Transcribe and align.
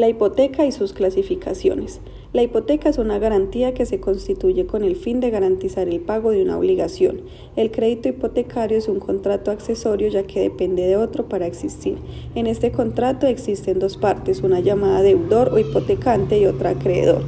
La 0.00 0.08
hipoteca 0.08 0.64
y 0.64 0.72
sus 0.72 0.94
clasificaciones. 0.94 2.00
La 2.32 2.42
hipoteca 2.42 2.88
es 2.88 2.96
una 2.96 3.18
garantía 3.18 3.74
que 3.74 3.84
se 3.84 4.00
constituye 4.00 4.64
con 4.64 4.82
el 4.82 4.96
fin 4.96 5.20
de 5.20 5.28
garantizar 5.28 5.90
el 5.90 6.00
pago 6.00 6.30
de 6.30 6.40
una 6.40 6.56
obligación. 6.56 7.20
El 7.54 7.70
crédito 7.70 8.08
hipotecario 8.08 8.78
es 8.78 8.88
un 8.88 8.98
contrato 8.98 9.50
accesorio 9.50 10.08
ya 10.08 10.22
que 10.22 10.40
depende 10.40 10.86
de 10.86 10.96
otro 10.96 11.28
para 11.28 11.46
existir. 11.46 11.98
En 12.34 12.46
este 12.46 12.72
contrato 12.72 13.26
existen 13.26 13.78
dos 13.78 13.98
partes, 13.98 14.40
una 14.40 14.60
llamada 14.60 15.02
deudor 15.02 15.50
o 15.52 15.58
hipotecante 15.58 16.38
y 16.38 16.46
otra 16.46 16.70
acreedor. 16.70 17.22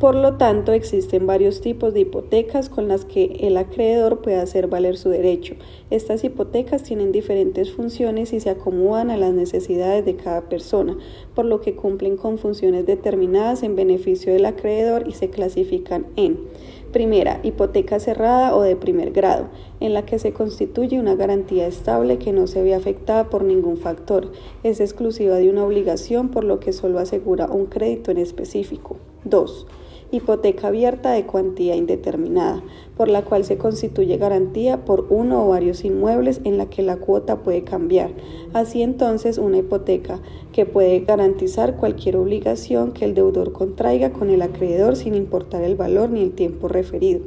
Por 0.00 0.14
lo 0.14 0.34
tanto, 0.34 0.72
existen 0.72 1.26
varios 1.26 1.60
tipos 1.60 1.92
de 1.92 2.00
hipotecas 2.00 2.68
con 2.68 2.86
las 2.86 3.04
que 3.04 3.36
el 3.40 3.56
acreedor 3.56 4.22
puede 4.22 4.36
hacer 4.36 4.68
valer 4.68 4.96
su 4.96 5.08
derecho. 5.08 5.56
Estas 5.90 6.22
hipotecas 6.22 6.84
tienen 6.84 7.10
diferentes 7.10 7.72
funciones 7.72 8.32
y 8.32 8.38
se 8.38 8.50
acomodan 8.50 9.10
a 9.10 9.16
las 9.16 9.34
necesidades 9.34 10.04
de 10.04 10.14
cada 10.14 10.42
persona, 10.42 10.96
por 11.34 11.46
lo 11.46 11.60
que 11.60 11.74
cumplen 11.74 12.16
con 12.16 12.38
funciones 12.38 12.86
determinadas 12.86 13.64
en 13.64 13.74
beneficio 13.74 14.32
del 14.32 14.46
acreedor 14.46 15.08
y 15.08 15.14
se 15.14 15.30
clasifican 15.30 16.06
en 16.14 16.46
Primera, 16.92 17.40
hipoteca 17.42 18.00
cerrada 18.00 18.56
o 18.56 18.62
de 18.62 18.74
primer 18.74 19.10
grado, 19.10 19.48
en 19.78 19.92
la 19.92 20.06
que 20.06 20.18
se 20.18 20.32
constituye 20.32 20.98
una 20.98 21.16
garantía 21.16 21.66
estable 21.66 22.18
que 22.18 22.32
no 22.32 22.46
se 22.46 22.62
ve 22.62 22.74
afectada 22.74 23.28
por 23.28 23.44
ningún 23.44 23.76
factor. 23.76 24.32
Es 24.62 24.80
exclusiva 24.80 25.34
de 25.34 25.50
una 25.50 25.66
obligación, 25.66 26.30
por 26.30 26.44
lo 26.44 26.60
que 26.60 26.72
solo 26.72 26.98
asegura 26.98 27.46
un 27.46 27.66
crédito 27.66 28.10
en 28.10 28.16
específico. 28.16 28.96
2 29.24 29.66
hipoteca 30.10 30.68
abierta 30.68 31.12
de 31.12 31.26
cuantía 31.26 31.76
indeterminada, 31.76 32.62
por 32.96 33.08
la 33.08 33.22
cual 33.22 33.44
se 33.44 33.58
constituye 33.58 34.16
garantía 34.16 34.84
por 34.84 35.06
uno 35.10 35.44
o 35.44 35.48
varios 35.48 35.84
inmuebles 35.84 36.40
en 36.44 36.56
la 36.56 36.66
que 36.66 36.82
la 36.82 36.96
cuota 36.96 37.38
puede 37.38 37.62
cambiar. 37.62 38.10
Así 38.52 38.82
entonces, 38.82 39.38
una 39.38 39.58
hipoteca 39.58 40.20
que 40.52 40.64
puede 40.64 41.00
garantizar 41.00 41.76
cualquier 41.76 42.16
obligación 42.16 42.92
que 42.92 43.04
el 43.04 43.14
deudor 43.14 43.52
contraiga 43.52 44.10
con 44.10 44.30
el 44.30 44.42
acreedor 44.42 44.96
sin 44.96 45.14
importar 45.14 45.62
el 45.62 45.76
valor 45.76 46.10
ni 46.10 46.22
el 46.22 46.32
tiempo 46.32 46.68
referido. 46.68 47.20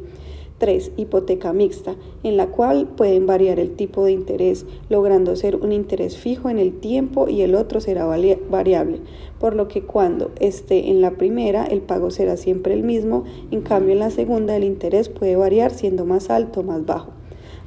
3. 0.61 0.91
Hipoteca 0.95 1.53
mixta, 1.53 1.95
en 2.21 2.37
la 2.37 2.45
cual 2.45 2.87
pueden 2.95 3.25
variar 3.25 3.59
el 3.59 3.71
tipo 3.71 4.05
de 4.05 4.11
interés, 4.11 4.67
logrando 4.89 5.35
ser 5.35 5.55
un 5.55 5.71
interés 5.71 6.17
fijo 6.17 6.51
en 6.51 6.59
el 6.59 6.79
tiempo 6.79 7.27
y 7.27 7.41
el 7.41 7.55
otro 7.55 7.81
será 7.81 8.05
variable, 8.05 8.99
por 9.39 9.55
lo 9.55 9.67
que 9.67 9.81
cuando 9.81 10.29
esté 10.39 10.91
en 10.91 11.01
la 11.01 11.17
primera 11.17 11.65
el 11.65 11.81
pago 11.81 12.11
será 12.11 12.37
siempre 12.37 12.75
el 12.75 12.83
mismo, 12.83 13.23
en 13.49 13.61
cambio 13.61 13.93
en 13.93 13.99
la 13.99 14.11
segunda 14.11 14.55
el 14.55 14.63
interés 14.63 15.09
puede 15.09 15.35
variar 15.35 15.71
siendo 15.71 16.05
más 16.05 16.29
alto 16.29 16.59
o 16.59 16.63
más 16.63 16.85
bajo. 16.85 17.20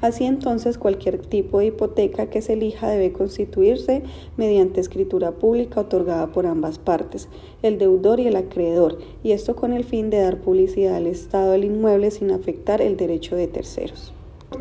Así 0.05 0.27
entonces 0.27 0.77
cualquier 0.77 1.17
tipo 1.17 1.61
de 1.61 1.69
hipoteca 1.69 2.27
que 2.27 2.43
se 2.43 2.53
elija 2.53 2.91
debe 2.91 3.11
constituirse 3.11 4.03
mediante 4.37 4.83
escritura 4.83 5.31
pública 5.31 5.81
otorgada 5.81 6.27
por 6.27 6.45
ambas 6.45 6.79
partes, 6.79 7.31
el 7.63 7.79
deudor 7.79 8.21
y 8.21 8.27
el 8.27 8.37
acreedor, 8.37 8.99
y 9.23 9.33
esto 9.33 9.57
con 9.57 9.73
el 9.73 9.83
fin 9.83 10.11
de 10.11 10.19
dar 10.19 10.43
publicidad 10.43 10.97
al 10.97 11.07
estado 11.07 11.53
del 11.53 11.65
inmueble 11.65 12.11
sin 12.11 12.33
afectar 12.33 12.83
el 12.83 12.99
derecho 12.99 13.35
de 13.35 13.47
terceros. 13.47 14.13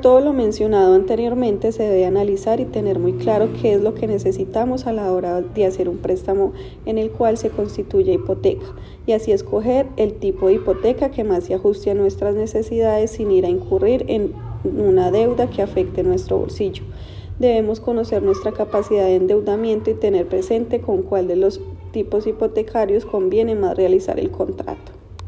Todo 0.02 0.22
lo 0.22 0.32
mencionado 0.32 0.96
anteriormente 0.96 1.74
se 1.74 1.84
debe 1.84 2.06
analizar 2.06 2.62
y 2.62 2.66
tener 2.66 2.98
muy 2.98 3.12
claro 3.12 3.50
qué 3.62 3.74
es 3.74 3.82
lo 3.82 3.96
que 3.96 4.08
necesitamos 4.08 4.88
a 4.88 4.94
la 4.94 5.12
hora 5.12 5.42
de 5.42 5.66
hacer 5.66 5.90
un 5.90 5.98
préstamo 5.98 6.54
en 6.86 6.98
el 6.98 7.12
cual 7.12 7.38
se 7.38 7.50
constituye 7.50 8.14
hipoteca 8.14 8.66
y 9.06 9.12
así 9.12 9.34
escoger 9.34 9.88
el 9.98 10.14
tipo 10.14 10.48
de 10.48 10.54
hipoteca 10.54 11.12
que 11.12 11.26
más 11.26 11.44
se 11.44 11.54
ajuste 11.54 11.92
a 11.92 11.96
nuestras 11.96 12.34
necesidades 12.34 13.12
sin 13.12 13.30
ir 13.30 13.46
a 13.46 13.50
incurrir 13.50 14.06
en 14.08 14.32
una 14.64 15.12
deuda 15.12 15.50
que 15.50 15.62
afecte 15.62 16.04
nuestro 16.04 16.38
bolsillo. 16.38 16.84
Debemos 17.40 17.80
conocer 17.80 18.24
nuestra 18.24 18.54
capacidad 18.54 19.04
de 19.04 19.16
endeudamiento 19.16 19.90
y 19.90 19.96
tener 19.96 20.28
presente 20.28 20.80
con 20.80 21.02
cuál 21.02 21.28
de 21.28 21.36
los 21.36 21.60
tipos 21.92 22.26
hipotecarios 22.28 23.06
conviene 23.06 23.56
más 23.56 23.76
realizar 23.76 24.20
el 24.20 24.32
contrato. 24.32 24.93